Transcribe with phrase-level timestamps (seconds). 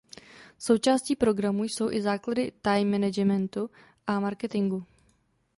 [0.57, 3.69] Součástí programu jsou i základy time managementu
[4.07, 4.83] a marketingu.